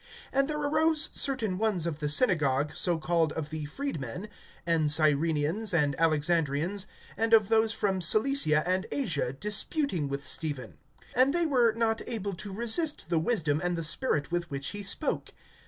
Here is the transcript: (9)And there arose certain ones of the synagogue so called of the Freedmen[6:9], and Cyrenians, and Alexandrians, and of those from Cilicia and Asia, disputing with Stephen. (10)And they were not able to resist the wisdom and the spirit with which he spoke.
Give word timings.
(9)And 0.33 0.47
there 0.47 0.57
arose 0.57 1.11
certain 1.13 1.59
ones 1.59 1.85
of 1.85 1.99
the 1.99 2.09
synagogue 2.09 2.71
so 2.73 2.97
called 2.97 3.31
of 3.33 3.51
the 3.51 3.65
Freedmen[6:9], 3.65 4.29
and 4.65 4.89
Cyrenians, 4.89 5.75
and 5.75 5.95
Alexandrians, 5.99 6.87
and 7.15 7.33
of 7.35 7.49
those 7.49 7.71
from 7.71 8.01
Cilicia 8.01 8.67
and 8.67 8.87
Asia, 8.91 9.31
disputing 9.31 10.07
with 10.07 10.27
Stephen. 10.27 10.79
(10)And 11.15 11.33
they 11.33 11.45
were 11.45 11.73
not 11.73 12.01
able 12.07 12.33
to 12.33 12.51
resist 12.51 13.09
the 13.09 13.19
wisdom 13.19 13.61
and 13.63 13.77
the 13.77 13.83
spirit 13.83 14.31
with 14.31 14.49
which 14.49 14.69
he 14.69 14.81
spoke. 14.81 15.33